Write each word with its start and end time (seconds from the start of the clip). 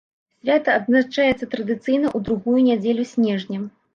Свята 0.43 0.69
адзначаецца 0.79 1.49
традыцыйна 1.51 2.07
ў 2.17 2.19
другую 2.29 2.57
нядзелю 2.71 3.07
снежня. 3.13 3.63